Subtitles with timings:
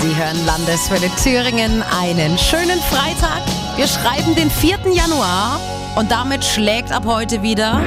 [0.00, 1.82] Sie hören Landeswelle Thüringen.
[1.82, 3.42] Einen schönen Freitag.
[3.76, 4.78] Wir schreiben den 4.
[4.94, 5.58] Januar
[5.96, 7.82] und damit schlägt ab heute wieder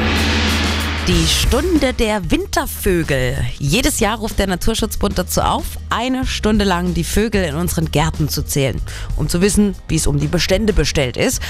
[1.07, 3.37] die Stunde der Wintervögel.
[3.57, 8.29] Jedes Jahr ruft der Naturschutzbund dazu auf, eine Stunde lang die Vögel in unseren Gärten
[8.29, 8.79] zu zählen,
[9.15, 11.41] um zu wissen, wie es um die Bestände bestellt ist.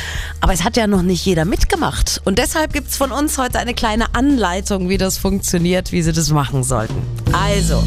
[0.42, 2.22] Aber es hat ja noch nicht jeder mitgemacht.
[2.24, 6.14] Und deshalb gibt es von uns heute eine kleine Anleitung, wie das funktioniert, wie Sie
[6.14, 7.02] das machen sollten.
[7.34, 7.84] Also,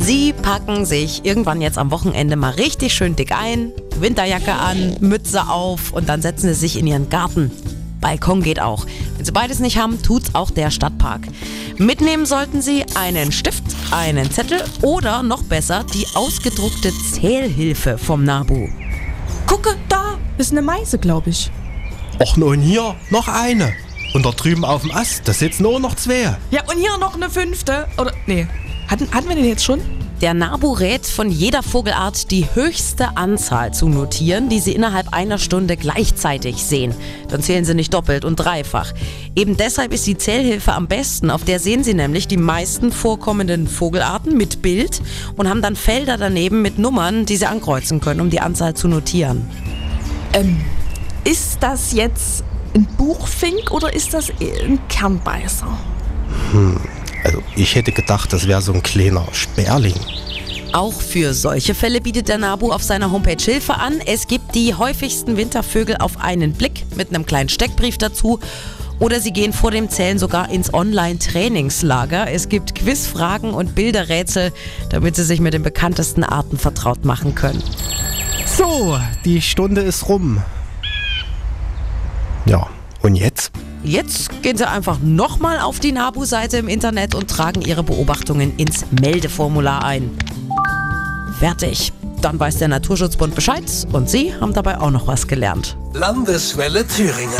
[0.00, 5.48] Sie packen sich irgendwann jetzt am Wochenende mal richtig schön dick ein, Winterjacke an, Mütze
[5.48, 7.50] auf und dann setzen Sie sich in Ihren Garten.
[8.00, 8.86] Balkon geht auch.
[9.16, 11.28] Wenn Sie beides nicht haben, tut's auch der Stadtpark.
[11.76, 18.68] Mitnehmen sollten Sie einen Stift, einen Zettel oder noch besser die ausgedruckte Zählhilfe vom Nabu.
[19.46, 21.50] Gucke, da ist eine Meise, glaube ich.
[22.18, 23.74] Och, nun hier, noch eine.
[24.14, 26.36] Und da drüben auf dem Ast, da sitzen nur noch zwei.
[26.50, 27.86] Ja, und hier noch eine fünfte.
[27.98, 28.46] Oder, nee.
[28.90, 29.80] Hatten, hatten wir den jetzt schon?
[30.20, 35.38] Der NABU rät von jeder Vogelart die höchste Anzahl zu notieren, die Sie innerhalb einer
[35.38, 36.92] Stunde gleichzeitig sehen.
[37.28, 38.92] Dann zählen Sie nicht doppelt und dreifach.
[39.36, 41.30] Eben deshalb ist die Zählhilfe am besten.
[41.30, 45.00] Auf der sehen Sie nämlich die meisten vorkommenden Vogelarten mit Bild
[45.36, 48.88] und haben dann Felder daneben mit Nummern, die Sie ankreuzen können, um die Anzahl zu
[48.88, 49.48] notieren.
[50.32, 50.60] Ähm,
[51.22, 52.42] ist das jetzt
[52.74, 55.78] ein Buchfink oder ist das ein Kernbeißer?
[57.24, 59.94] Also ich hätte gedacht, das wäre so ein kleiner Sperling.
[60.72, 64.00] Auch für solche Fälle bietet der NABU auf seiner Homepage Hilfe an.
[64.06, 68.38] Es gibt die häufigsten Wintervögel auf einen Blick mit einem kleinen Steckbrief dazu.
[69.00, 72.30] Oder Sie gehen vor dem Zählen sogar ins Online-Trainingslager.
[72.30, 74.52] Es gibt Quizfragen und Bilderrätsel,
[74.90, 77.62] damit Sie sich mit den bekanntesten Arten vertraut machen können.
[78.46, 80.42] So, die Stunde ist rum.
[82.44, 82.68] Ja,
[83.02, 83.50] und jetzt?
[83.82, 88.84] Jetzt gehen Sie einfach nochmal auf die NABU-Seite im Internet und tragen Ihre Beobachtungen ins
[89.00, 90.10] Meldeformular ein.
[91.38, 91.92] Fertig.
[92.20, 95.78] Dann weiß der Naturschutzbund Bescheid und Sie haben dabei auch noch was gelernt.
[95.94, 97.32] Landeswelle Thüringen.